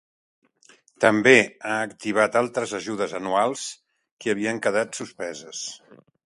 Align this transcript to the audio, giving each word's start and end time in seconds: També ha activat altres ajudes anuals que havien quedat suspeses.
També 1.03 1.33
ha 1.71 1.75
activat 1.89 2.37
altres 2.41 2.73
ajudes 2.79 3.13
anuals 3.19 3.67
que 4.25 4.33
havien 4.35 4.63
quedat 4.65 5.03
suspeses. 5.03 5.63